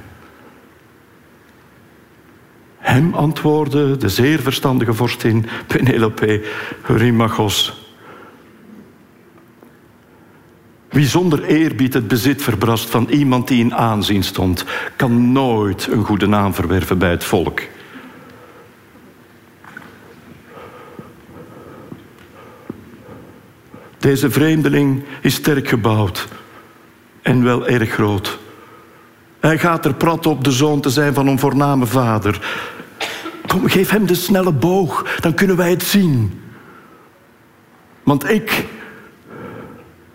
[2.78, 6.44] Hem antwoordde de zeer verstandige vorstin Penelope
[6.88, 7.83] Eurymachos.
[10.94, 14.64] Wie zonder eerbied het bezit verbrast van iemand die in aanzien stond,
[14.96, 17.60] kan nooit een goede naam verwerven bij het volk.
[23.98, 26.28] Deze vreemdeling is sterk gebouwd
[27.22, 28.38] en wel erg groot.
[29.40, 32.46] Hij gaat er prat op de zoon te zijn van een voorname vader.
[33.46, 36.40] Kom, geef hem de snelle boog, dan kunnen wij het zien.
[38.02, 38.66] Want ik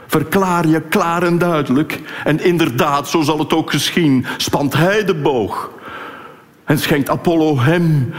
[0.09, 2.01] verklaar je klaar en duidelijk.
[2.23, 4.25] En inderdaad, zo zal het ook geschieden.
[4.37, 5.71] Spant hij de boog
[6.65, 8.13] en schenkt Apollo hem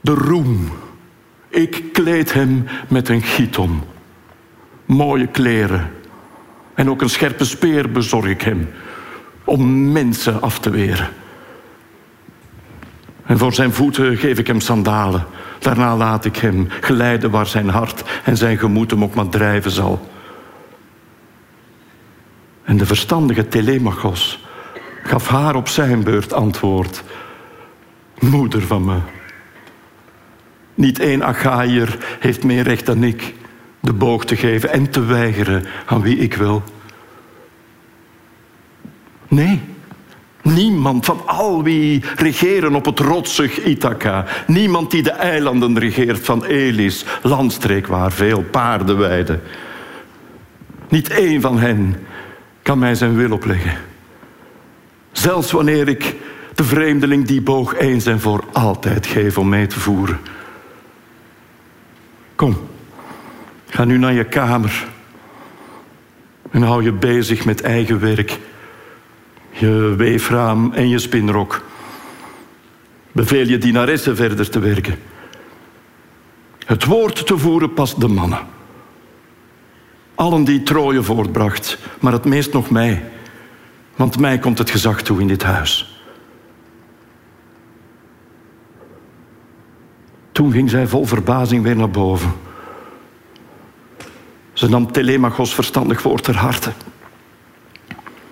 [0.00, 0.72] de roem.
[1.48, 3.82] Ik kleed hem met een giton.
[4.84, 5.90] Mooie kleren.
[6.74, 8.68] En ook een scherpe speer bezorg ik hem.
[9.44, 11.08] Om mensen af te weren.
[13.26, 15.26] En voor zijn voeten geef ik hem sandalen.
[15.58, 19.70] Daarna laat ik hem geleiden waar zijn hart en zijn gemoed hem ook maar drijven
[19.70, 20.11] zal.
[22.64, 24.44] En de verstandige Telemachos
[25.02, 27.02] gaf haar op zijn beurt antwoord.
[28.20, 28.98] Moeder van me.
[30.74, 33.34] Niet één Achaïer heeft meer recht dan ik
[33.80, 36.62] de boog te geven en te weigeren aan wie ik wil.
[39.28, 39.60] Nee,
[40.42, 44.24] niemand van al wie regeren op het rotsig Ithaca.
[44.46, 49.42] Niemand die de eilanden regeert van Elis, landstreek waar veel paarden weiden.
[50.88, 51.96] Niet één van hen
[52.62, 53.76] kan mij zijn wil opleggen.
[55.12, 56.16] Zelfs wanneer ik
[56.54, 60.18] de vreemdeling die boog eens en voor altijd geef om mee te voeren.
[62.34, 62.56] Kom,
[63.68, 64.86] ga nu naar je kamer
[66.50, 68.38] en hou je bezig met eigen werk.
[69.50, 71.62] Je weefraam en je spinrok.
[73.12, 74.98] Beveel je dienaressen verder te werken.
[76.66, 78.38] Het woord te voeren past de mannen.
[80.22, 83.10] Allen die Troje voortbracht, maar het meest nog mij.
[83.96, 86.00] Want mij komt het gezag toe in dit huis.
[90.32, 92.32] Toen ging zij vol verbazing weer naar boven.
[94.52, 96.72] Ze nam Telemachos verstandig woord ter harte.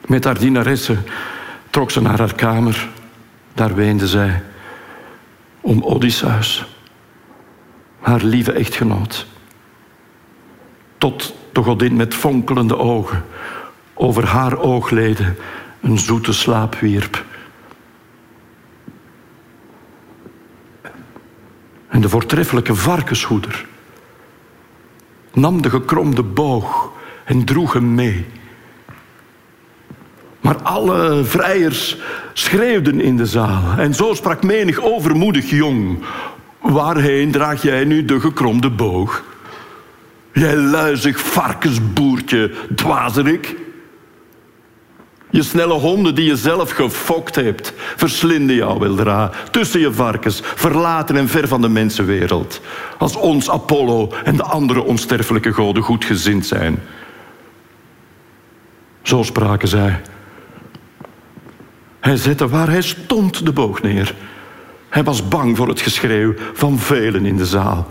[0.07, 0.97] Met haar dienaresse
[1.71, 2.89] trok ze naar haar kamer.
[3.55, 4.43] Daar weende zij
[5.61, 6.65] om Odysseus,
[8.01, 9.27] haar lieve echtgenoot.
[10.99, 13.25] Tot de godin met fonkelende ogen
[13.95, 15.37] over haar oogleden
[15.81, 17.25] een zoete slaap wierp.
[21.89, 23.67] En de voortreffelijke varkenshoeder
[25.33, 26.93] nam de gekromde boog
[27.25, 28.27] en droeg hem mee.
[30.41, 31.97] Maar alle vrijers
[32.33, 33.63] schreeuwden in de zaal.
[33.77, 35.99] En zo sprak menig overmoedig jong.
[36.61, 39.25] Waarheen draag jij nu de gekromde boog?
[40.33, 43.57] Jij luizig varkensboertje, dwazerik.
[45.31, 51.17] Je snelle honden die je zelf gefokt hebt, verslinden jou weldra tussen je varkens, verlaten
[51.17, 52.61] en ver van de mensenwereld.
[52.99, 56.83] Als ons Apollo en de andere onsterfelijke goden goed gezind zijn.
[59.03, 60.01] Zo spraken zij.
[62.01, 64.15] Hij zette waar hij stond de boog neer.
[64.89, 67.87] Hij was bang voor het geschreeuw van velen in de zaal.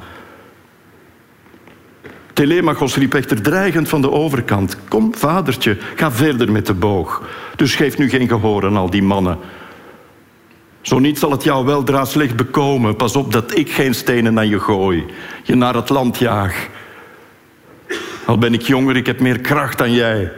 [2.40, 4.78] Telemachos riep echter dreigend van de overkant.
[4.88, 7.24] Kom, vadertje, ga verder met de boog.
[7.56, 9.38] Dus geef nu geen gehoor aan al die mannen.
[10.82, 12.96] Zo niet zal het jou weldra slecht bekomen.
[12.96, 15.06] Pas op dat ik geen stenen naar je gooi.
[15.44, 16.68] Je naar het land jaag.
[18.26, 20.32] Al ben ik jonger, ik heb meer kracht dan jij.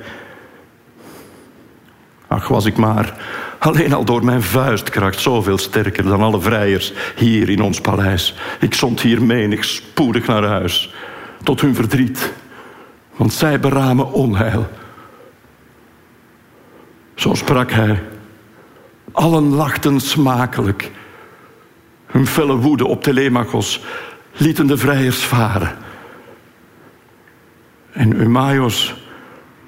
[2.28, 3.14] Ach, was ik maar
[3.62, 8.36] alleen al door mijn vuistkracht zoveel sterker dan alle vrijers hier in ons paleis.
[8.60, 10.93] Ik zond hier menig spoedig naar huis,
[11.44, 12.34] tot hun verdriet,
[13.16, 14.70] want zij beramen onheil.
[17.16, 18.04] Zo sprak hij.
[19.12, 20.92] Allen lachten smakelijk.
[22.06, 23.84] Hun felle woede op Telemachos
[24.32, 25.78] lieten de vrijers varen.
[27.92, 28.94] En Eumaios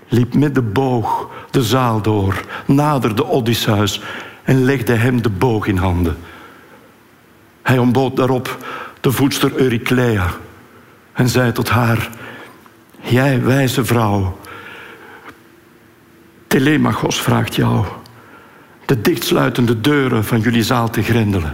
[0.08, 4.02] liep met de boog de zaal door, naderde Odysseus
[4.44, 6.18] en legde hem de boog in handen.
[7.62, 8.58] Hij ontbood daarop
[9.02, 10.34] de voedster Euryclea
[11.14, 12.10] en zei tot haar:
[13.02, 14.38] Jij wijze vrouw,
[16.48, 17.86] Telemachos vraagt jou
[18.86, 21.54] de dichtsluitende deuren van jullie zaal te grendelen.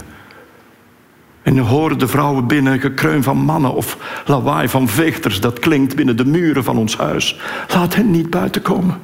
[1.42, 3.96] En nu horen de vrouwen binnen gekreun van mannen of
[4.26, 7.40] lawaai van vechters dat klinkt binnen de muren van ons huis.
[7.68, 9.00] Laat hen niet buiten komen.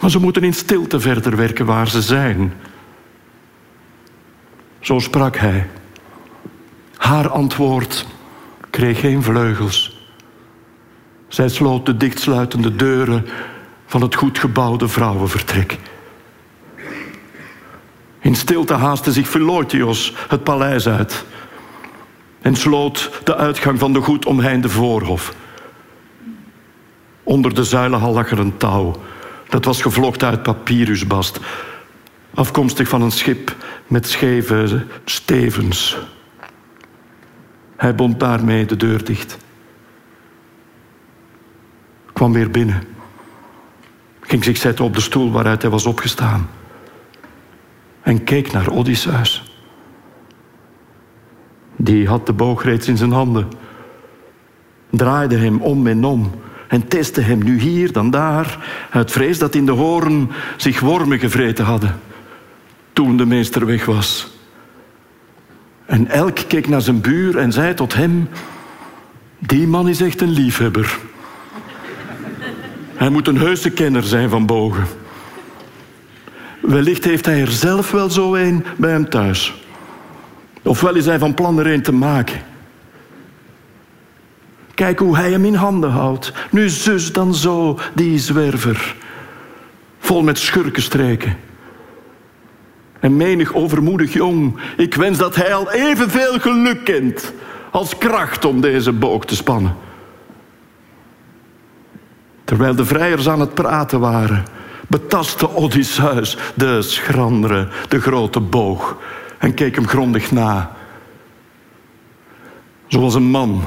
[0.00, 2.52] Maar ze moeten in stilte verder werken waar ze zijn.
[4.80, 5.66] Zo sprak hij.
[6.96, 8.06] Haar antwoord
[8.74, 9.96] kreeg geen vleugels.
[11.28, 13.26] Zij sloot de dichtsluitende deuren
[13.86, 15.78] van het goed gebouwde vrouwenvertrek.
[18.20, 21.24] In stilte haastte zich Philotios het paleis uit
[22.40, 25.34] en sloot de uitgang van de goed omheinde voorhof.
[27.22, 28.96] Onder de zuilenhal lag er een touw.
[29.48, 31.40] Dat was gevlochten uit papyrusbast,
[32.34, 33.56] afkomstig van een schip
[33.86, 35.96] met scheve stevens.
[37.76, 39.38] Hij bond daarmee de deur dicht.
[42.12, 42.82] Kwam weer binnen.
[44.20, 46.48] Ging zich zetten op de stoel waaruit hij was opgestaan
[48.04, 49.42] en keek naar Odysseus.
[51.76, 53.48] Die had de boog reeds in zijn handen,
[54.90, 56.30] draaide hem om en om
[56.68, 61.18] en testte hem nu hier, dan daar, uit vrees dat in de hoorn zich wormen
[61.18, 62.00] gevreten hadden
[62.92, 64.33] toen de meester weg was.
[65.86, 68.28] En elk keek naar zijn buur en zei tot hem:
[69.38, 70.98] Die man is echt een liefhebber.
[72.94, 74.86] Hij moet een heuse kenner zijn van bogen.
[76.60, 79.54] Wellicht heeft hij er zelf wel zo een bij hem thuis.
[80.62, 82.40] Ofwel is hij van plan er een te maken.
[84.74, 86.32] Kijk hoe hij hem in handen houdt.
[86.50, 88.96] Nu zus, dan zo, die zwerver.
[89.98, 91.36] Vol met schurkenstreken.
[93.04, 94.58] En menig overmoedig jong.
[94.76, 97.32] Ik wens dat hij al evenveel geluk kent
[97.70, 99.76] als kracht om deze boog te spannen.
[102.44, 104.44] Terwijl de vrijers aan het praten waren,
[104.88, 108.96] betastte Odysseus de schrandere, de grote boog
[109.38, 110.76] en keek hem grondig na.
[112.86, 113.64] Zoals een man,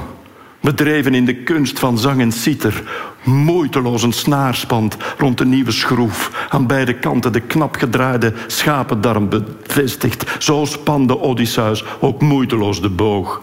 [0.60, 2.82] bedreven in de kunst van zang en citer,
[3.24, 9.28] moeiteloos een snaar spant rond de nieuwe schroef, aan beide kanten de knap gedraaide schapendarm
[9.28, 10.42] bevestigt.
[10.42, 13.40] Zo spande Odysseus ook moeiteloos de boog.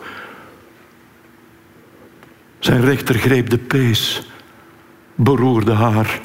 [2.60, 4.28] Zijn rechter greep de pees,
[5.16, 6.20] beroerde haar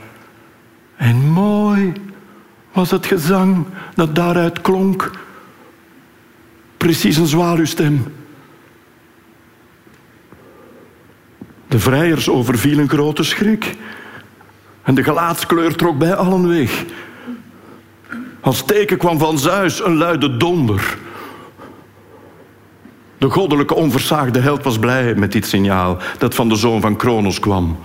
[1.00, 1.92] en mooi
[2.72, 5.10] was het gezang dat daaruit klonk.
[6.76, 8.04] Precies een zwaluwstem.
[11.70, 13.76] De vrijers overvielen grote schrik.
[14.82, 16.84] En de gelaatskleur trok bij allen weg.
[18.40, 20.98] Als teken kwam van Zeus een luide donder.
[23.18, 27.40] De goddelijke onversaagde held was blij met dit signaal dat van de zoon van Kronos
[27.40, 27.78] kwam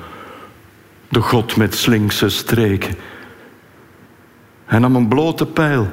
[1.09, 2.95] de god met slinkse streken.
[4.65, 5.89] Hij nam een blote pijl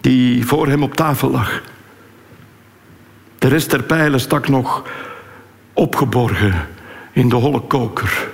[0.00, 1.62] die voor hem op tafel lag.
[3.38, 4.82] De rest der pijlen stak nog
[5.72, 6.68] opgeborgen
[7.12, 8.28] in de holle koker.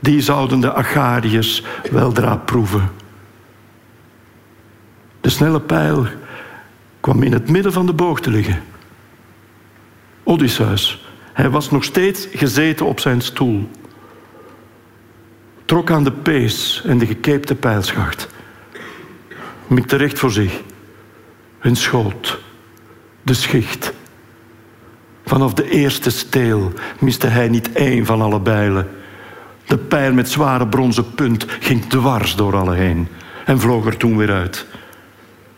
[0.00, 2.90] Die zouden de Agariërs weldra proeven.
[5.20, 6.06] De snelle pijl
[7.00, 8.62] kwam in het midden van de boog te liggen.
[10.22, 13.68] Odysseus hij was nog steeds gezeten op zijn stoel.
[15.64, 18.28] Trok aan de pees en de gekeepte pijlschacht.
[19.66, 20.60] Mikte recht voor zich.
[21.58, 22.38] Hun schoot.
[23.22, 23.92] De schicht.
[25.24, 28.88] Vanaf de eerste steel miste hij niet één van alle bijlen.
[29.66, 33.08] De pijl met zware bronzen punt ging dwars door alle heen
[33.44, 34.66] en vloog er toen weer uit.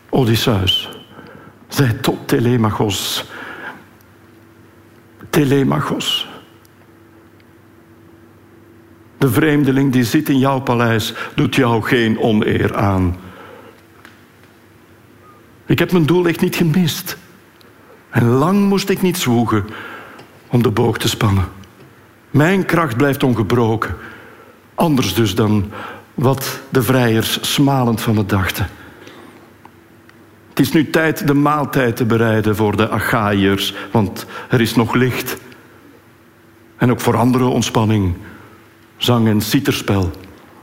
[0.09, 0.89] Odysseus
[1.67, 3.25] zei tot Telemachos
[5.29, 6.27] Telemachos.
[9.17, 13.15] De vreemdeling die zit in jouw paleis doet jou geen oneer aan.
[15.65, 17.17] Ik heb mijn doel echt niet gemist.
[18.09, 19.65] En lang moest ik niet zwoegen
[20.47, 21.47] om de boog te spannen.
[22.31, 23.95] Mijn kracht blijft ongebroken.
[24.75, 25.71] Anders dus dan
[26.13, 28.67] wat de vrijers smalend van me dachten.
[30.49, 34.93] Het is nu tijd de maaltijd te bereiden voor de Achaïërs, want er is nog
[34.93, 35.37] licht.
[36.77, 38.15] En ook voor andere ontspanning,
[38.97, 40.11] zang en citerspel.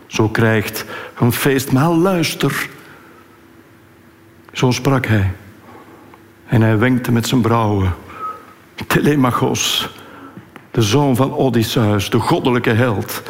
[0.07, 0.85] Zo krijgt
[1.19, 2.69] een feestmaal luister.
[4.53, 5.35] Zo sprak hij.
[6.55, 7.95] En hij wenkte met zijn brouwen.
[8.87, 9.91] Telemachos,
[10.71, 13.23] de zoon van Odysseus, de goddelijke held,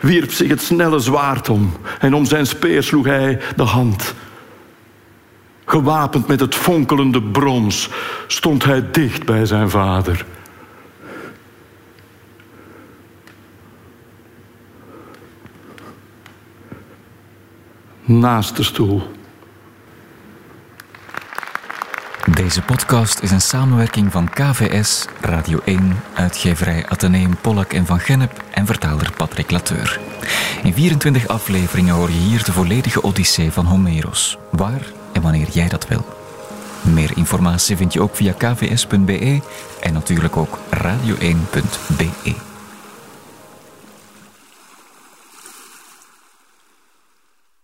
[0.00, 4.14] wierp zich het snelle zwaard om en om zijn speer sloeg hij de hand.
[5.64, 7.90] Gewapend met het fonkelende brons
[8.26, 10.24] stond hij dicht bij zijn vader.
[18.04, 19.02] Naast de stoel.
[22.42, 28.42] Deze podcast is een samenwerking van KVS, Radio 1, uitgeverij Atheneum Pollak en Van Gennep
[28.50, 30.00] en vertaler Patrick Lateur.
[30.62, 35.68] In 24 afleveringen hoor je hier de volledige odyssee van Homeros, waar en wanneer jij
[35.68, 36.04] dat wil.
[36.80, 39.40] Meer informatie vind je ook via kvs.be
[39.80, 42.51] en natuurlijk ook radio1.be.